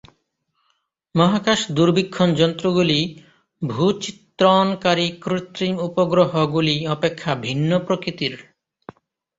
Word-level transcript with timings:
মহাকাশ 1.15 1.59
দূরবীক্ষণ 1.71 2.29
যন্ত্রগুলি 2.33 2.99
ভূ-চিত্রণকারী 3.61 5.07
কৃত্রিম 5.21 5.75
উপগ্রহগুলি 5.87 6.75
অপেক্ষা 6.87 7.31
ভিন্ন 7.45 7.71
প্রকৃতির। 7.79 8.33